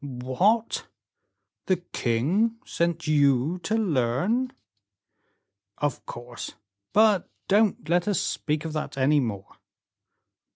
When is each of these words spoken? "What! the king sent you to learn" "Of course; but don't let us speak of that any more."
"What! 0.03 0.87
the 1.67 1.75
king 1.77 2.57
sent 2.65 3.05
you 3.05 3.59
to 3.59 3.75
learn" 3.75 4.51
"Of 5.77 6.07
course; 6.07 6.55
but 6.91 7.29
don't 7.47 7.87
let 7.87 8.07
us 8.07 8.19
speak 8.19 8.65
of 8.65 8.73
that 8.73 8.97
any 8.97 9.19
more." 9.19 9.57